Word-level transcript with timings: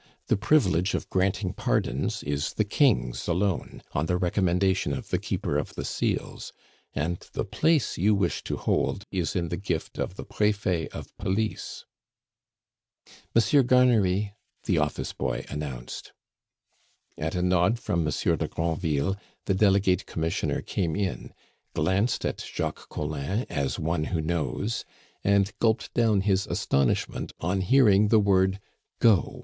The 0.29 0.35
privilege 0.35 0.95
of 0.95 1.07
granting 1.11 1.53
pardons 1.53 2.23
is 2.23 2.53
the 2.53 2.63
King's 2.63 3.27
alone, 3.27 3.83
on 3.91 4.07
the 4.07 4.17
recommendation 4.17 4.93
of 4.93 5.09
the 5.09 5.19
Keeper 5.19 5.59
of 5.59 5.75
the 5.75 5.85
Seals; 5.85 6.51
and 6.95 7.19
the 7.33 7.45
place 7.45 7.99
you 7.99 8.15
wish 8.15 8.43
to 8.45 8.57
hold 8.57 9.05
is 9.11 9.35
in 9.35 9.49
the 9.49 9.57
gift 9.57 9.99
of 9.99 10.15
the 10.15 10.25
Prefet 10.25 10.87
of 10.87 11.15
Police." 11.19 11.85
"Monsieur 13.35 13.61
Garnery," 13.61 14.31
the 14.65 14.79
office 14.79 15.13
boy 15.13 15.45
announced. 15.49 16.13
At 17.15 17.35
a 17.35 17.43
nod 17.43 17.77
from 17.77 18.03
Monsieur 18.03 18.35
de 18.35 18.47
Granville 18.47 19.17
the 19.45 19.53
Delegate 19.53 20.07
commissioner 20.07 20.63
came 20.63 20.95
in, 20.95 21.31
glanced 21.75 22.25
at 22.25 22.41
Jacques 22.41 22.89
Collin 22.89 23.45
as 23.51 23.77
one 23.77 24.05
who 24.05 24.19
knows, 24.19 24.83
and 25.23 25.51
gulped 25.59 25.93
down 25.93 26.21
his 26.21 26.47
astonishment 26.47 27.33
on 27.39 27.61
hearing 27.61 28.07
the 28.07 28.19
word 28.19 28.59
"Go!" 28.97 29.37